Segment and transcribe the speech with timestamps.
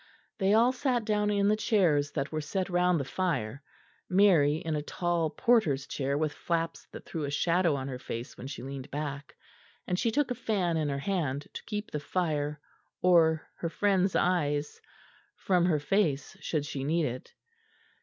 [0.39, 3.61] They all sat down in the chairs that were set round the fire,
[4.09, 8.35] Mary in a tall porter's chair with flaps that threw a shadow on her face
[8.35, 9.35] when she leaned back;
[9.85, 12.59] and she took a fan in her hand to keep the fire,
[13.03, 14.81] or her friends' eyes,
[15.35, 17.35] from her face should she need it.